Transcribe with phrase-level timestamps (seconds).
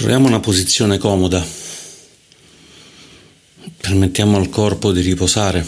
[0.00, 1.46] Troviamo una posizione comoda,
[3.76, 5.62] permettiamo al corpo di riposare,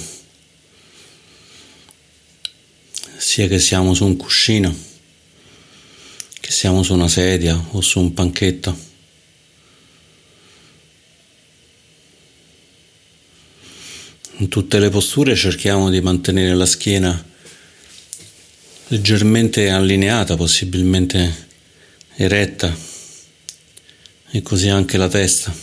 [3.18, 4.75] sia che siamo su un cuscino,
[6.40, 8.79] che siamo su una sedia o su un panchetto.
[14.39, 17.23] In tutte le posture cerchiamo di mantenere la schiena
[18.87, 21.49] leggermente allineata, possibilmente
[22.17, 22.92] eretta
[24.35, 25.54] e così anche la testa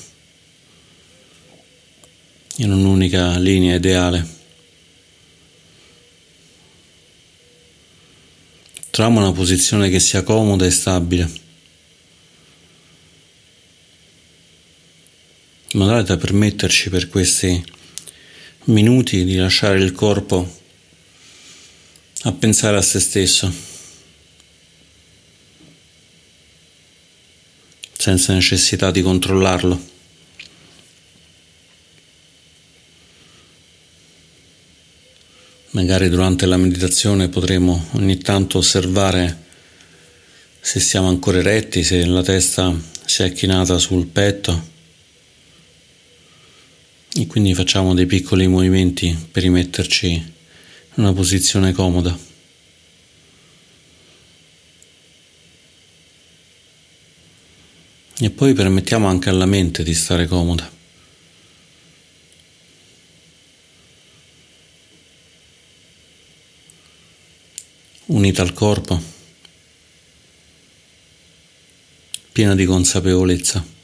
[2.58, 4.38] in un'unica linea ideale.
[8.92, 11.32] Troviamo una posizione che sia comoda e stabile,
[15.72, 17.64] in modo da permetterci per questi
[18.66, 20.58] minuti di lasciare il corpo
[22.24, 23.69] a pensare a se stesso.
[28.10, 29.88] Senza necessità di controllarlo.
[35.72, 39.46] Magari durante la meditazione potremo ogni tanto osservare
[40.60, 44.68] se siamo ancora eretti, se la testa si è chinata sul petto
[47.14, 50.24] e quindi facciamo dei piccoli movimenti per rimetterci in
[50.96, 52.29] una posizione comoda.
[58.22, 60.70] E poi permettiamo anche alla mente di stare comoda.
[68.08, 69.02] Unita al corpo,
[72.34, 73.79] piena di consapevolezza.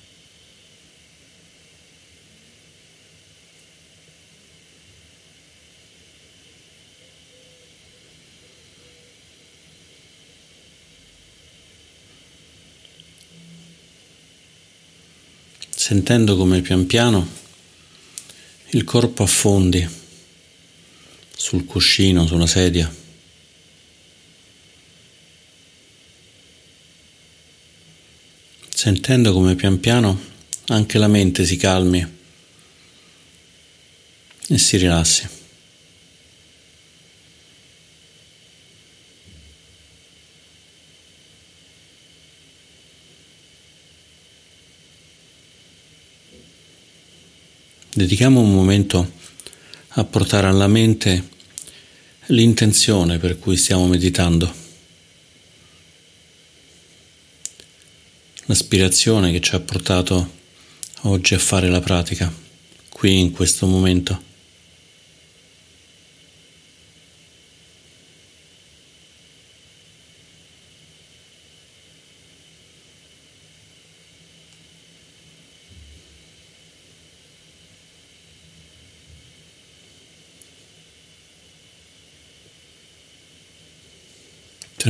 [16.06, 17.28] Sentendo come pian piano
[18.70, 19.90] il corpo affondi
[21.36, 22.94] sul cuscino, sulla sedia.
[28.70, 30.22] Sentendo come pian piano
[30.68, 32.08] anche la mente si calmi
[34.48, 35.35] e si rilassi.
[47.98, 49.10] Dedichiamo un momento
[49.88, 51.30] a portare alla mente
[52.26, 54.54] l'intenzione per cui stiamo meditando,
[58.48, 60.30] l'aspirazione che ci ha portato
[61.04, 62.30] oggi a fare la pratica,
[62.90, 64.25] qui in questo momento.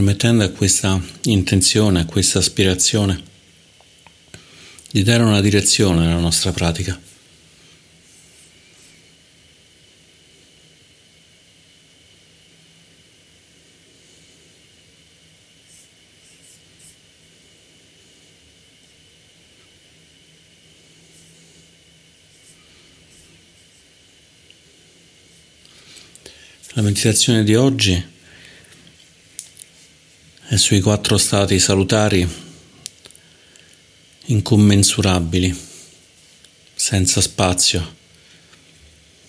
[0.05, 3.23] Permettendo a questa intenzione, a questa aspirazione
[4.91, 7.01] di dare una direzione alla nostra pratica.
[26.73, 28.13] La meditazione di oggi
[30.55, 32.25] e sui quattro stati salutari
[34.27, 35.53] incommensurabili,
[36.73, 37.95] senza spazio.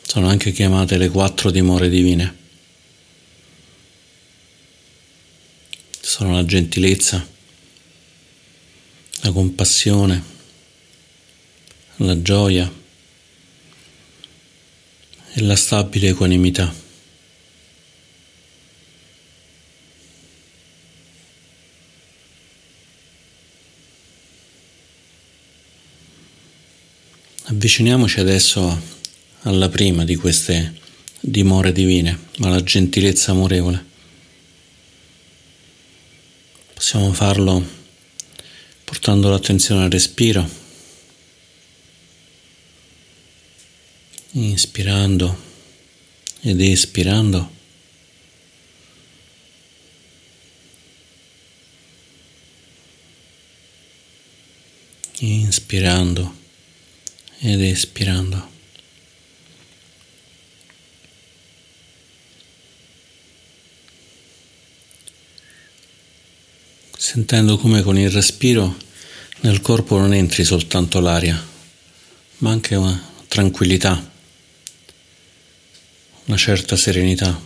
[0.03, 2.37] Sono anche chiamate le quattro dimore divine.
[6.01, 7.27] Sono la gentilezza,
[9.23, 10.23] la compassione,
[11.97, 12.73] la gioia
[15.33, 16.86] e la stabile equanimità.
[27.67, 28.81] Avviciniamoci adesso
[29.41, 30.79] alla prima di queste
[31.19, 33.85] dimore divine, alla gentilezza amorevole.
[36.75, 37.67] Possiamo farlo
[38.85, 40.49] portando l'attenzione al respiro,
[44.31, 45.37] inspirando
[46.43, 47.51] ed espirando.
[55.19, 56.46] Inspirando
[57.39, 58.55] ed espirando.
[66.97, 68.85] Sentendo come con il respiro
[69.41, 71.41] Nel corpo non entri soltanto l'aria,
[72.39, 74.11] ma anche una tranquillità,
[76.25, 77.39] una certa serenità.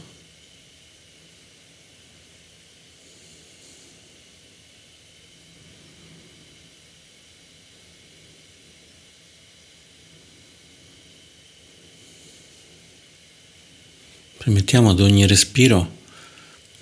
[14.61, 15.97] Permettiamo ad ogni respiro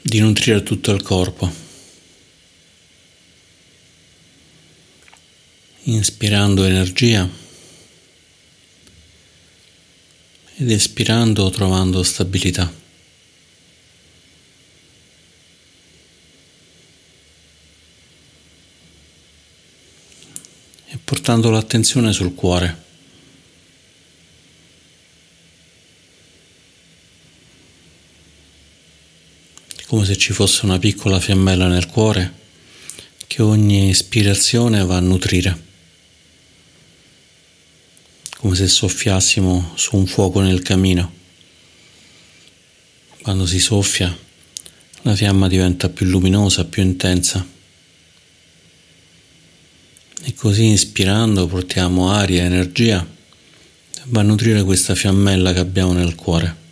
[0.03, 1.67] di nutrire tutto il corpo.
[5.85, 7.27] inspirando energia
[10.57, 12.71] ed espirando trovando stabilità.
[20.85, 22.88] E portando l'attenzione sul cuore.
[29.89, 32.35] Come se ci fosse una piccola fiammella nel cuore
[33.27, 35.65] che ogni ispirazione va a nutrire
[38.37, 41.13] come se soffiassimo su un fuoco nel camino.
[43.23, 44.17] Quando si soffia,
[45.03, 47.45] la fiamma diventa più luminosa, più intensa.
[50.23, 53.05] E così ispirando portiamo aria, energia,
[54.05, 56.67] va a nutrire questa fiammella che abbiamo nel cuore.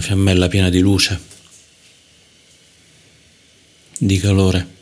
[0.00, 1.20] Una fiammella piena di luce,
[3.98, 4.78] di calore.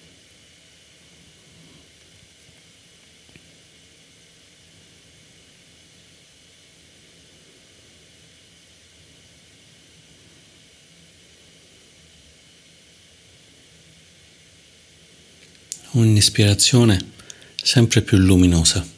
[15.91, 17.13] Un'ispirazione
[17.57, 18.98] sempre più luminosa.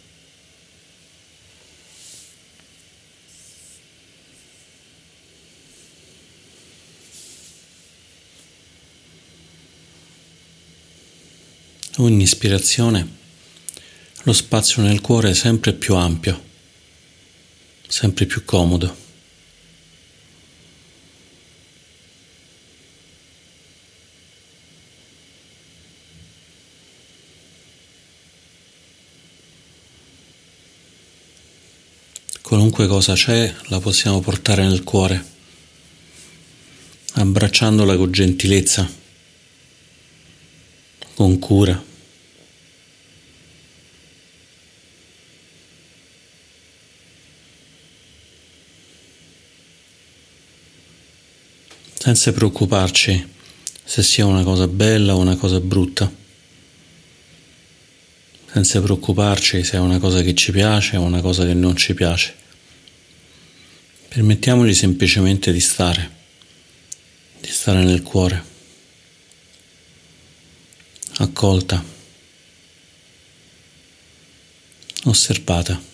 [12.02, 13.19] Ogni ispirazione
[14.25, 16.43] lo spazio nel cuore è sempre più ampio,
[17.87, 19.08] sempre più comodo.
[32.43, 35.25] Qualunque cosa c'è la possiamo portare nel cuore,
[37.12, 38.91] abbracciandola con gentilezza,
[41.14, 41.89] con cura.
[52.11, 53.29] Senza preoccuparci
[53.85, 56.12] se sia una cosa bella o una cosa brutta,
[58.53, 61.95] senza preoccuparci se è una cosa che ci piace o una cosa che non ci
[61.95, 62.35] piace.
[64.09, 66.11] Permettiamoci semplicemente di stare,
[67.39, 68.45] di stare nel cuore,
[71.19, 71.81] accolta,
[75.05, 75.89] osservata.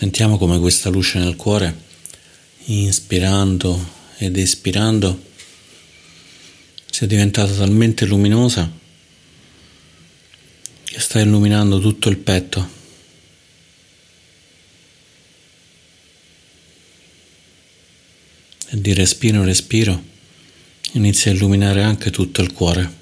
[0.00, 1.78] Sentiamo come questa luce nel cuore,
[2.64, 5.24] inspirando ed espirando,
[6.90, 8.72] sia diventata talmente luminosa
[10.84, 12.70] che sta illuminando tutto il petto.
[18.68, 20.02] E di respiro in respiro
[20.92, 22.99] inizia a illuminare anche tutto il cuore.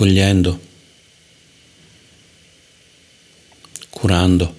[0.00, 0.60] Accogliendo,
[3.90, 4.58] curando.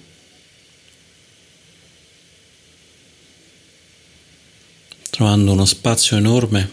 [5.10, 6.70] trovando uno spazio enorme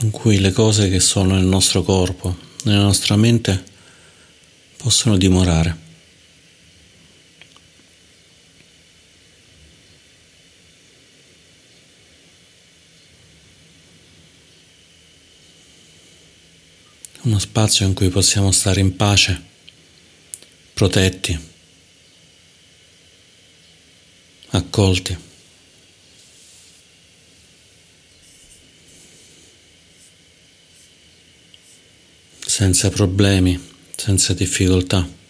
[0.00, 3.64] in cui le cose che sono nel nostro corpo, nella nostra mente,
[4.76, 5.81] possono dimorare.
[17.22, 19.42] Uno spazio in cui possiamo stare in pace,
[20.74, 21.38] protetti,
[24.50, 25.30] accolti.
[32.52, 33.58] senza problemi,
[33.96, 35.21] senza difficoltà.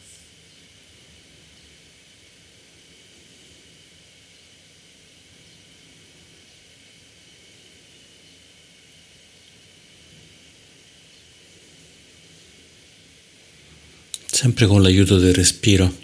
[14.42, 15.96] Sempre con l'aiuto del respiro,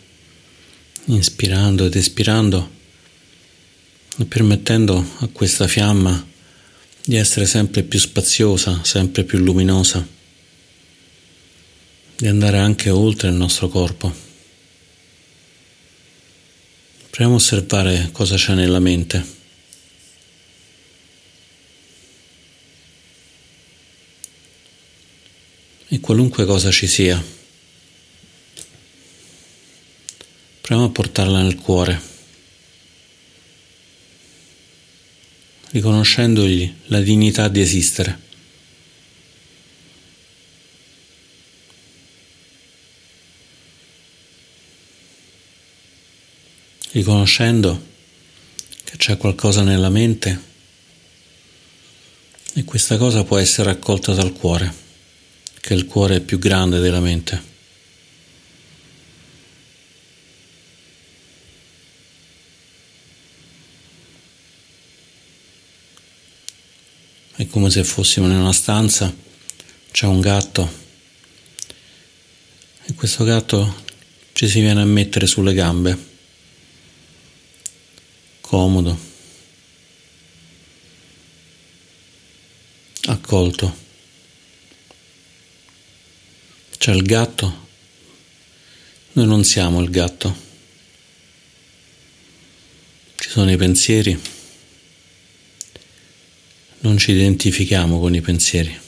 [1.06, 2.70] inspirando ed espirando
[4.16, 6.24] e permettendo a questa fiamma
[7.04, 10.06] di essere sempre più spaziosa, sempre più luminosa,
[12.14, 14.14] di andare anche oltre il nostro corpo.
[17.10, 19.26] Proviamo a osservare cosa c'è nella mente.
[25.88, 27.36] E qualunque cosa ci sia,
[30.68, 31.98] proviamo a portarla nel cuore.
[35.70, 38.20] riconoscendogli la dignità di esistere.
[46.90, 47.86] Riconoscendo
[48.84, 50.42] che c'è qualcosa nella mente
[52.52, 54.74] e questa cosa può essere accolta dal cuore,
[55.60, 57.56] che il cuore è più grande della mente.
[67.50, 69.14] Come se fossimo in una stanza,
[69.90, 70.70] c'è un gatto.
[72.84, 73.84] E questo gatto
[74.32, 75.98] ci si viene a mettere sulle gambe,
[78.40, 78.98] comodo,
[83.06, 83.76] accolto.
[86.76, 87.66] C'è il gatto,
[89.12, 90.46] noi non siamo il gatto.
[93.16, 94.36] Ci sono i pensieri
[96.80, 98.86] non ci identifichiamo con i pensieri.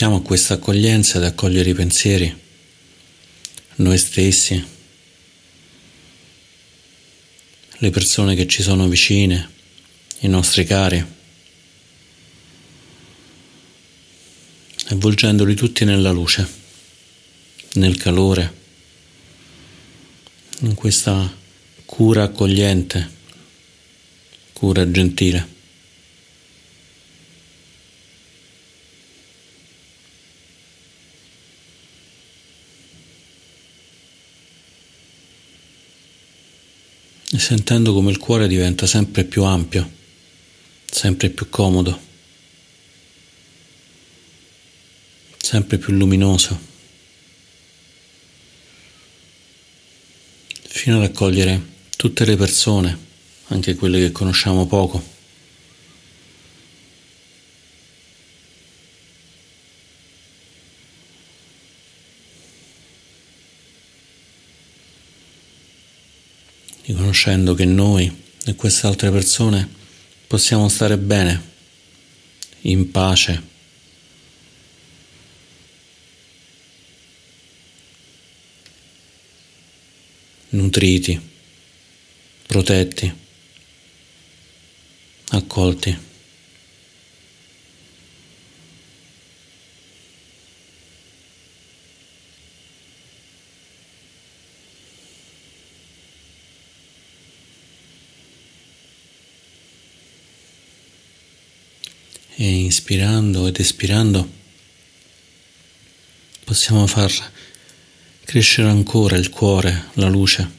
[0.00, 2.34] Permettiamo a questa accoglienza di accogliere i pensieri,
[3.74, 4.64] noi stessi,
[7.70, 9.50] le persone che ci sono vicine,
[10.20, 11.04] i nostri cari,
[14.86, 16.48] avvolgendoli tutti nella luce,
[17.74, 18.54] nel calore,
[20.60, 21.30] in questa
[21.84, 23.10] cura accogliente,
[24.54, 25.59] cura gentile.
[37.40, 39.90] Sentendo come il cuore diventa sempre più ampio,
[40.84, 41.98] sempre più comodo,
[45.36, 46.58] sempre più luminoso,
[50.62, 51.60] fino ad accogliere
[51.96, 52.96] tutte le persone,
[53.48, 55.18] anche quelle che conosciamo poco.
[67.20, 68.10] Riconoscendo che noi
[68.46, 69.68] e queste altre persone
[70.26, 71.48] possiamo stare bene,
[72.62, 73.48] in pace.
[80.52, 81.20] nutriti,
[82.44, 83.12] protetti,
[85.28, 86.08] accolti.
[102.40, 102.46] e
[102.80, 104.26] inspirando ed espirando
[106.44, 107.12] possiamo far
[108.24, 110.50] crescere ancora il cuore, la luce,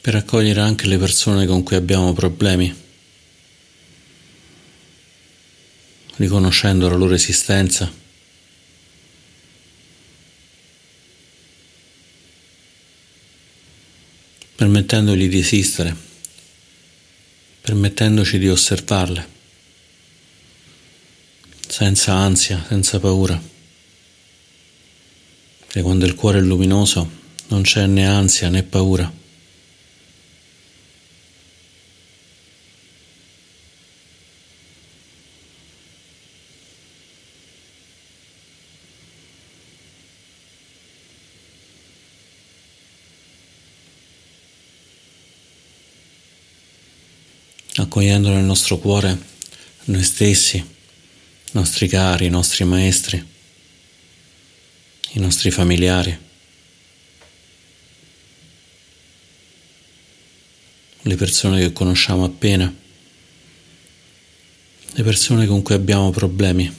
[0.00, 2.74] per accogliere anche le persone con cui abbiamo problemi,
[6.16, 7.98] riconoscendo la loro esistenza.
[14.56, 15.96] permettendogli di esistere,
[17.62, 19.38] permettendoci di osservarle
[21.70, 23.40] senza ansia, senza paura.
[25.60, 27.08] Perché quando il cuore è luminoso
[27.48, 29.18] non c'è né ansia né paura.
[47.76, 49.18] accogliendo nel nostro cuore
[49.84, 50.62] noi stessi
[51.52, 53.24] i nostri cari, i nostri maestri,
[55.12, 56.28] i nostri familiari.
[61.02, 62.72] le persone che conosciamo appena,
[64.92, 66.70] le persone con cui abbiamo problemi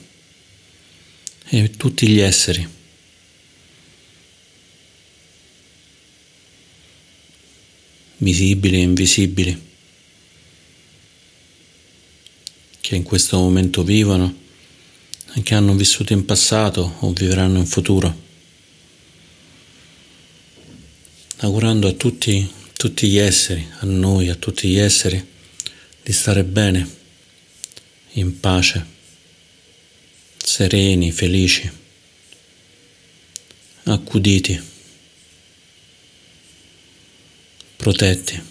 [1.50, 2.80] e tutti gli esseri.
[8.22, 9.62] visibili e invisibili,
[12.80, 14.41] che in questo momento vivono
[15.44, 18.30] che hanno vissuto in passato o vivranno in futuro.
[21.38, 25.26] Augurando a tutti, tutti gli esseri, a noi, a tutti gli esseri,
[26.04, 26.88] di stare bene,
[28.14, 28.86] in pace,
[30.38, 31.72] sereni, felici,
[33.84, 34.62] accuditi,
[37.78, 38.50] protetti.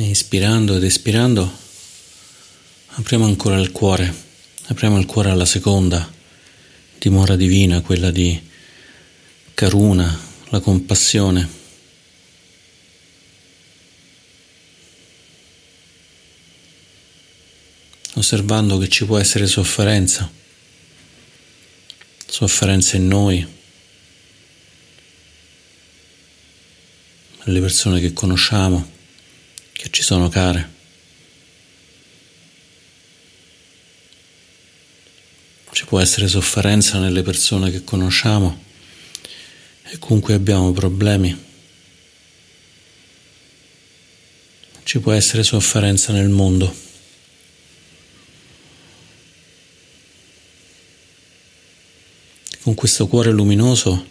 [0.00, 1.50] Ispirando ed espirando,
[2.86, 4.12] apriamo ancora il cuore,
[4.66, 6.12] apriamo il cuore alla seconda
[6.98, 8.40] dimora divina, quella di
[9.52, 11.62] Karuna, la compassione.
[18.14, 20.30] Osservando che ci può essere sofferenza,
[22.26, 23.46] sofferenza in noi,
[27.46, 28.93] le persone che conosciamo
[29.74, 30.72] che ci sono care.
[35.72, 38.62] Ci può essere sofferenza nelle persone che conosciamo
[39.90, 41.36] e con cui abbiamo problemi.
[44.84, 46.72] Ci può essere sofferenza nel mondo.
[52.62, 54.06] Con questo cuore luminoso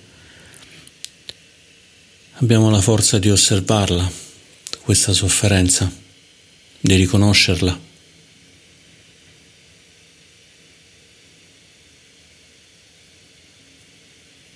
[2.34, 4.23] abbiamo la forza di osservarla
[4.84, 5.90] questa sofferenza,
[6.82, 7.80] di riconoscerla.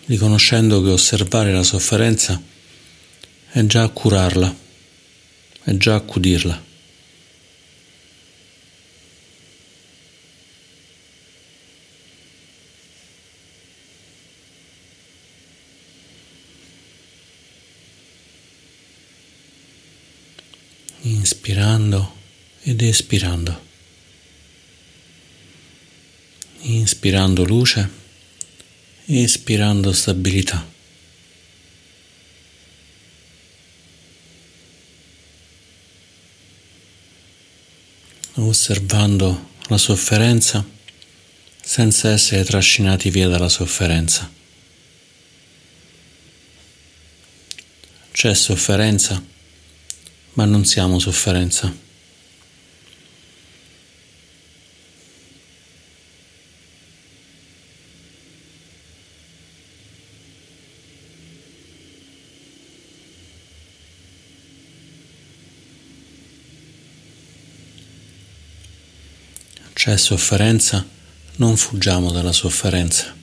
[0.08, 2.42] Riconoscendo che osservare la sofferenza
[3.52, 4.54] è già curarla,
[5.64, 6.66] è già accudirla.
[21.48, 22.16] inspirando
[22.62, 23.66] ed espirando.
[26.62, 27.90] Inspirando luce,
[29.06, 30.76] espirando stabilità.
[38.34, 40.66] Osservando la sofferenza
[41.62, 44.32] senza essere trascinati via dalla sofferenza.
[48.12, 49.36] C'è sofferenza
[50.38, 51.86] ma non siamo sofferenza.
[69.88, 70.86] C'è sofferenza,
[71.38, 73.16] non fuggiamo dalla sofferenza.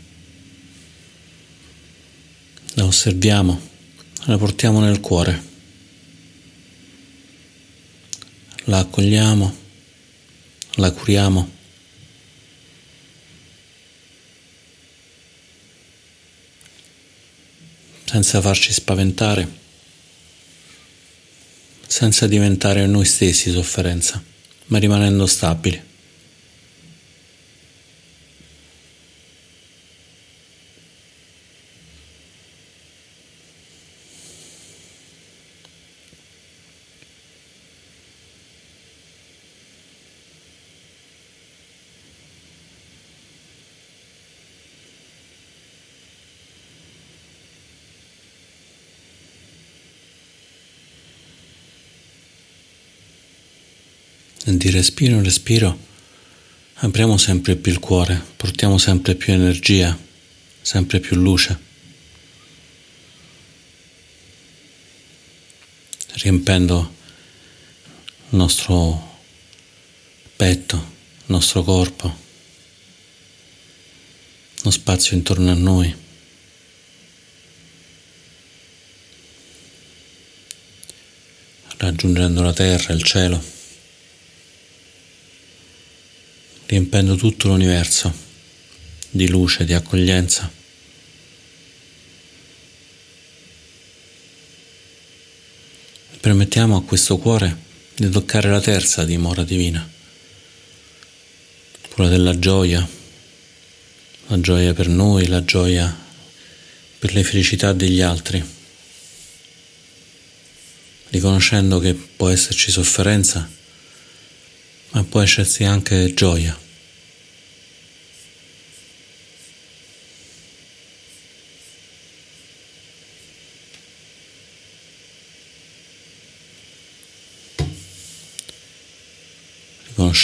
[2.73, 3.61] La osserviamo,
[4.25, 5.43] la portiamo nel cuore.
[8.65, 9.57] la accogliamo,
[10.77, 11.51] la curiamo.
[18.07, 19.59] senza farci spaventare,
[21.87, 24.23] senza diventare noi stessi sofferenza,
[24.67, 25.93] ma rimanendo stabili.
[54.45, 55.79] Di respiro in respiro
[56.75, 59.97] apriamo sempre più il cuore, portiamo sempre più energia,
[60.61, 61.59] sempre più luce,
[66.15, 66.95] riempendo
[68.31, 69.19] il nostro
[70.37, 72.17] petto, il nostro corpo,
[74.63, 76.03] lo spazio intorno a noi.
[81.77, 83.43] raggiungendo la terra, il cielo.
[86.75, 88.13] Riempendo tutto l'universo
[89.09, 90.63] di luce, di accoglienza.
[96.19, 97.55] permettiamo a questo cuore
[97.95, 99.87] di toccare la terza dimora divina,
[101.91, 102.89] quella della gioia,
[104.29, 105.95] la gioia per noi, la gioia
[106.99, 108.43] per le felicità degli altri,
[111.11, 113.47] riconoscendo che può esserci sofferenza,
[114.93, 116.64] ma può esserci anche gioia.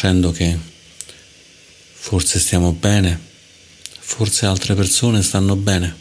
[0.00, 0.58] Riconoscendo che
[1.92, 3.20] forse stiamo bene,
[3.98, 5.94] forse altre persone stanno bene,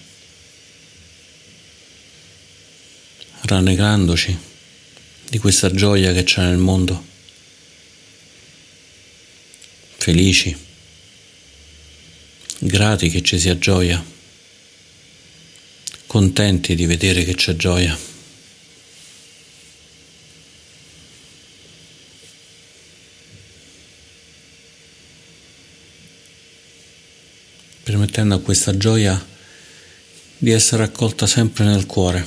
[3.41, 4.37] rallegrandoci
[5.29, 7.03] di questa gioia che c'è nel mondo,
[9.97, 10.55] felici,
[12.59, 14.03] grati che ci sia gioia,
[16.07, 18.08] contenti di vedere che c'è gioia.
[27.99, 29.27] Permettendo a questa gioia
[30.37, 32.25] di essere accolta sempre nel cuore,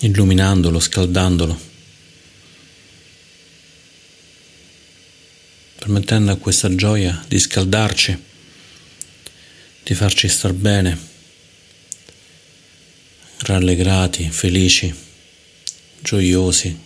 [0.00, 1.60] illuminandolo, scaldandolo,
[5.78, 8.22] permettendo a questa gioia di scaldarci,
[9.84, 10.98] di farci star bene,
[13.38, 14.92] rallegrati, felici,
[16.00, 16.76] gioiosi,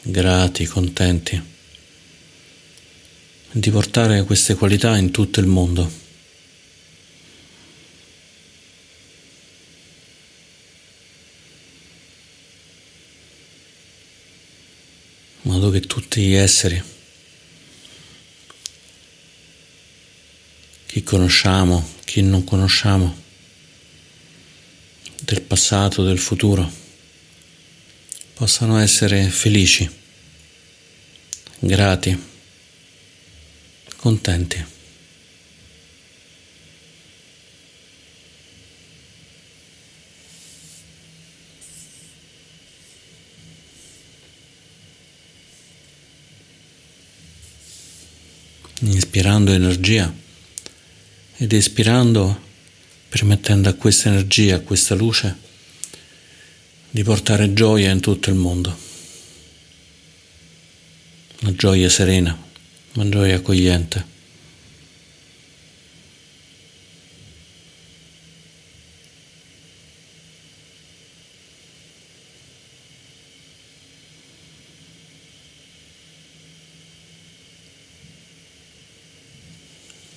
[0.00, 1.51] grati, contenti
[3.52, 6.00] di portare queste qualità in tutto il mondo.
[15.42, 16.82] In modo che tutti gli esseri,
[20.86, 23.20] chi conosciamo, chi non conosciamo,
[25.20, 26.70] del passato, del futuro,
[28.32, 29.90] possano essere felici,
[31.58, 32.30] grati
[34.02, 34.64] contenti.
[48.80, 50.12] Inspirando energia
[51.36, 52.40] ed espirando,
[53.08, 55.36] permettendo a questa energia, a questa luce,
[56.90, 58.76] di portare gioia in tutto il mondo.
[61.42, 62.50] Una gioia serena
[62.94, 64.10] una gioia accogliente.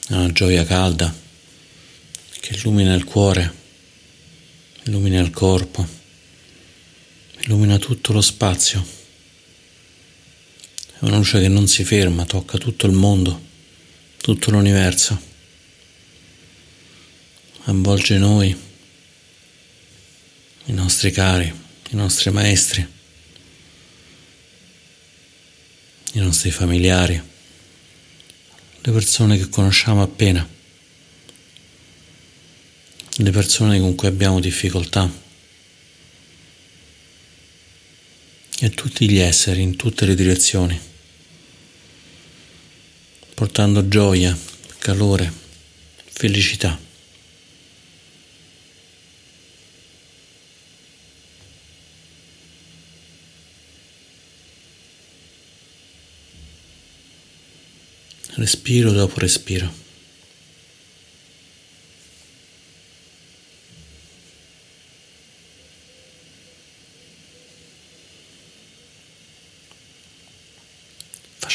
[0.08, 1.14] Una gioia calda
[2.40, 3.54] che illumina il cuore,
[4.84, 5.86] illumina il corpo,
[7.40, 8.95] illumina tutto lo spazio.
[10.98, 13.40] È una luce che non si ferma, tocca tutto il mondo,
[14.22, 15.20] tutto l'universo.
[17.66, 18.56] Avvolge noi,
[20.66, 21.54] i nostri cari,
[21.90, 22.88] i nostri maestri,
[26.14, 27.22] i nostri familiari,
[28.80, 30.48] le persone che conosciamo appena,
[33.18, 35.24] le persone con cui abbiamo difficoltà.
[38.60, 40.80] E tutti gli esseri in tutte le direzioni,
[43.34, 44.38] portando gioia,
[44.80, 45.32] calore,
[46.06, 46.80] felicità.
[58.36, 59.85] Respiro dopo respiro.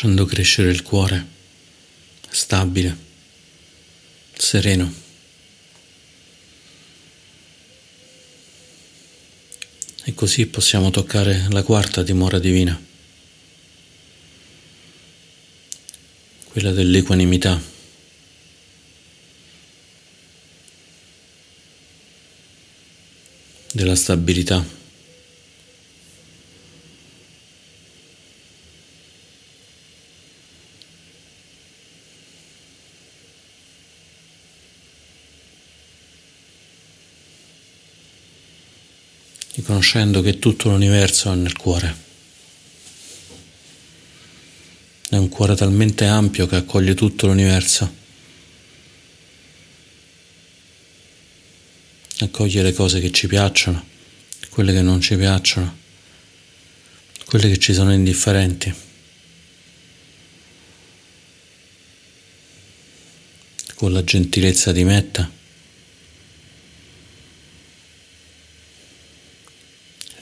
[0.01, 1.27] Facendo crescere il cuore,
[2.31, 2.97] stabile,
[4.33, 4.91] sereno.
[10.05, 12.83] E così possiamo toccare la quarta dimora divina,
[16.45, 17.79] quella dell'equanimità.
[23.73, 24.80] della stabilità.
[39.91, 42.09] Riconoscendo che tutto l'universo è nel cuore.
[45.09, 47.99] È un cuore talmente ampio che accoglie tutto l'universo.
[52.21, 53.85] Accoglie le cose che ci piacciono,
[54.51, 55.77] quelle che non ci piacciono,
[57.25, 58.73] quelle che ci sono indifferenti.
[63.75, 65.29] Con la gentilezza di Metta,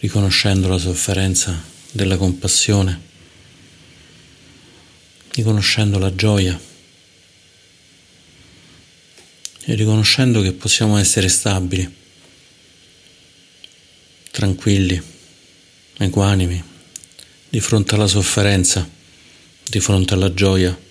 [0.01, 3.01] riconoscendo la sofferenza della compassione,
[5.33, 6.59] riconoscendo la gioia
[9.65, 11.97] e riconoscendo che possiamo essere stabili,
[14.31, 15.03] tranquilli,
[15.99, 16.63] equanimi,
[17.49, 18.89] di fronte alla sofferenza,
[19.65, 20.87] di fronte alla gioia.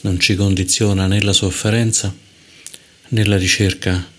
[0.00, 2.14] Non ci condiziona né la sofferenza
[3.08, 4.16] né la ricerca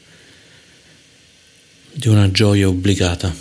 [1.91, 3.35] di una gioia obbligata.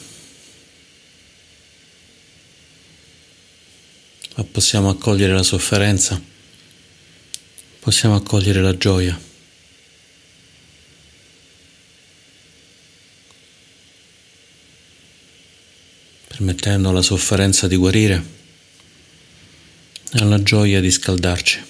[4.37, 6.37] Ma possiamo accogliere la sofferenza
[7.89, 9.19] possiamo accogliere la gioia.
[16.27, 18.25] permettendo alla sofferenza di guarire
[20.13, 21.65] e alla gioia di scaldarci.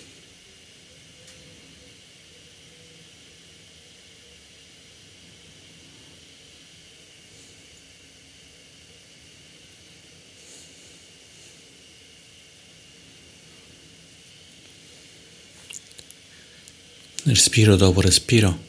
[17.29, 18.67] Respiro dopo respiro,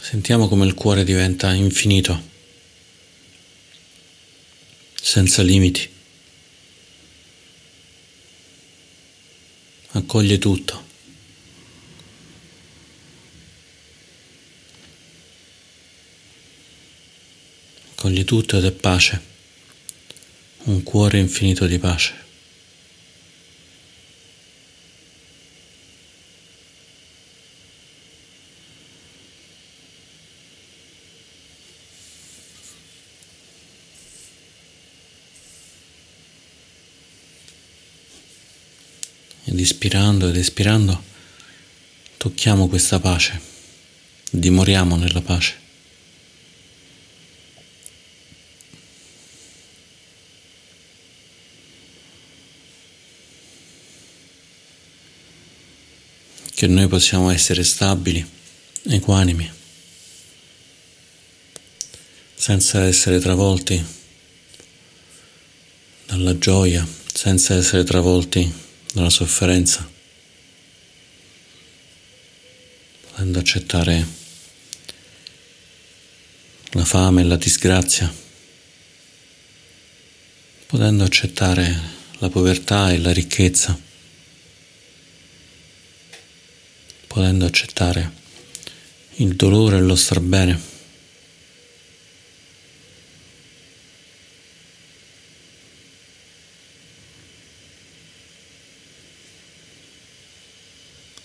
[0.00, 2.30] sentiamo come il cuore diventa infinito,
[4.94, 5.90] senza limiti.
[9.94, 10.90] Accoglie tutto.
[17.92, 19.20] Accoglie tutto ed è pace,
[20.64, 22.21] un cuore infinito di pace.
[39.72, 41.02] Ed ispirando ed espirando
[42.18, 43.40] tocchiamo questa pace,
[44.30, 45.60] dimoriamo nella pace.
[56.54, 58.24] Che noi possiamo essere stabili,
[58.84, 59.50] equanimi,
[62.34, 63.84] senza essere travolti
[66.06, 69.88] dalla gioia, senza essere travolti dalla sofferenza,
[73.10, 74.06] potendo accettare
[76.72, 78.12] la fame e la disgrazia,
[80.66, 81.80] potendo accettare
[82.18, 83.78] la povertà e la ricchezza,
[87.06, 88.20] potendo accettare
[89.16, 90.20] il dolore e lo star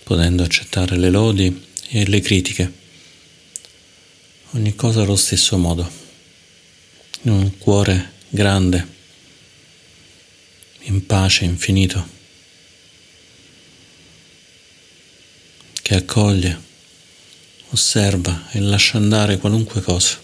[0.07, 2.71] potendo accettare le lodi e le critiche.
[4.51, 5.91] Ogni cosa allo stesso modo,
[7.23, 8.87] in un cuore grande,
[10.83, 12.07] in pace infinito,
[15.81, 16.61] che accoglie,
[17.71, 20.21] osserva e lascia andare qualunque cosa,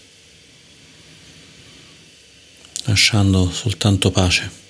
[2.84, 4.63] lasciando soltanto pace.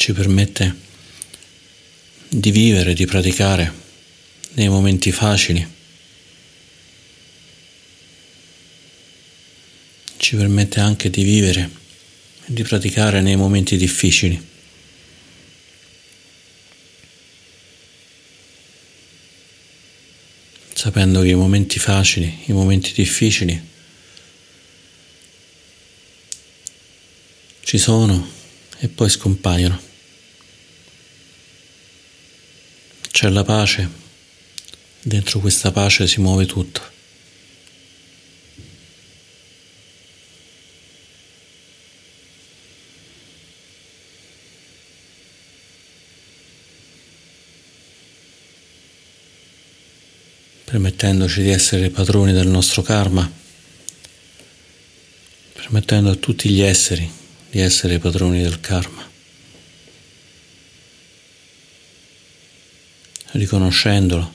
[0.00, 0.74] Ci permette
[2.26, 3.70] di vivere, di praticare
[4.52, 5.66] nei momenti facili,
[10.16, 11.70] ci permette anche di vivere
[12.46, 14.48] e di praticare nei momenti difficili.
[20.72, 23.68] sapendo che i momenti facili, i momenti difficili
[27.60, 28.26] ci sono
[28.78, 29.89] e poi scompaiono.
[33.10, 33.88] C'è la pace,
[35.02, 36.90] dentro questa pace si muove tutto.
[50.70, 53.28] permettendoci di essere padroni del nostro karma,
[55.52, 57.10] permettendo a tutti gli esseri
[57.50, 59.09] di essere padroni del karma.
[63.32, 64.34] Riconoscendolo,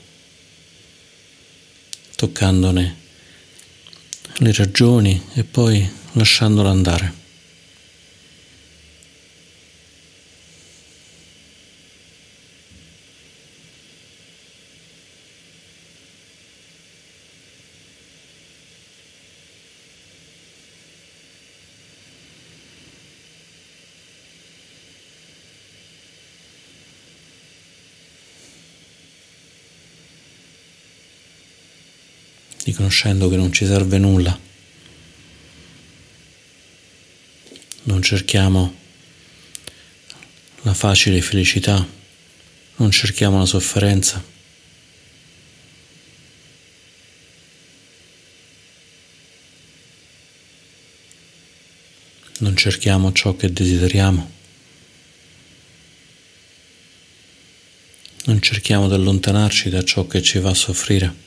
[2.16, 2.96] toccandone
[4.38, 7.24] le ragioni e poi lasciandolo andare.
[32.86, 34.38] Riconoscendo che non ci serve nulla.
[37.84, 38.74] Non cerchiamo
[40.62, 41.86] la facile felicità,
[42.76, 44.34] non cerchiamo la sofferenza.
[52.38, 54.34] Non cerchiamo ciò che desideriamo.
[58.26, 61.25] Non cerchiamo di allontanarci da ciò che ci va a soffrire.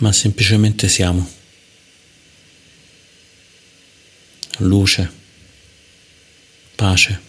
[0.00, 1.28] Ma semplicemente siamo.
[4.58, 5.10] Luce,
[6.74, 7.20] pace,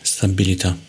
[0.00, 0.86] stabilità.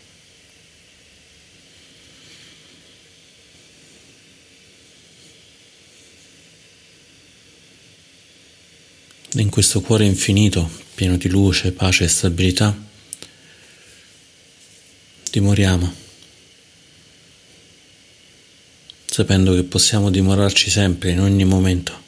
[9.40, 12.76] in questo cuore infinito, pieno di luce, pace e stabilità,
[15.30, 16.07] dimoriamo.
[19.18, 22.06] Sapendo che possiamo dimorarci sempre, in ogni momento.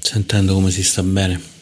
[0.00, 1.53] sentendo come si sta bene.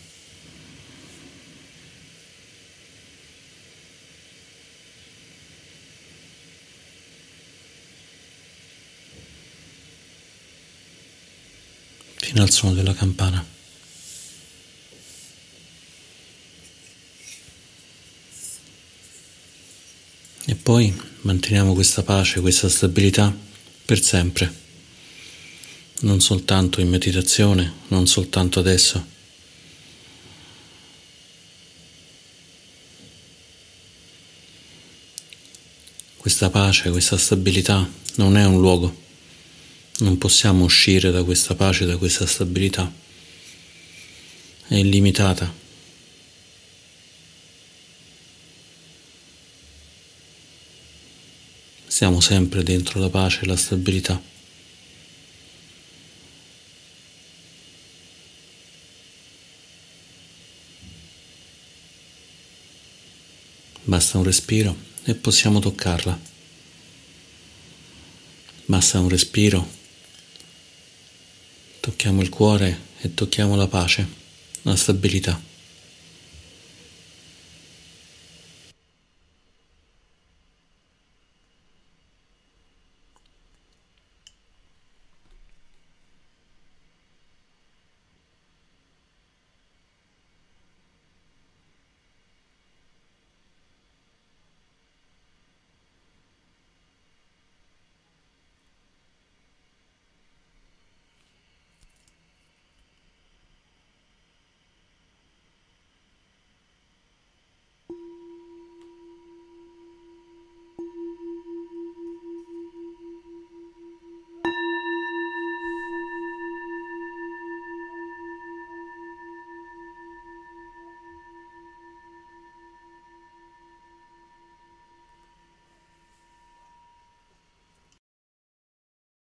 [12.32, 13.44] Fino al suono della campana.
[20.46, 23.36] E poi manteniamo questa pace, questa stabilità
[23.84, 24.50] per sempre,
[26.00, 29.06] non soltanto in meditazione, non soltanto adesso.
[36.16, 39.01] Questa pace, questa stabilità non è un luogo,
[39.98, 42.92] non possiamo uscire da questa pace, da questa stabilità.
[44.66, 45.60] È illimitata.
[51.86, 54.20] Siamo sempre dentro la pace e la stabilità.
[63.84, 64.74] Basta un respiro
[65.04, 66.18] e possiamo toccarla.
[68.64, 69.80] Basta un respiro
[71.82, 74.06] Tocchiamo il cuore e tocchiamo la pace,
[74.62, 75.36] la stabilità.